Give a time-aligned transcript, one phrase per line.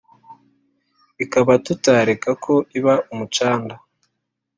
[1.23, 3.75] Ikaba tutareka ko iba umucanda!"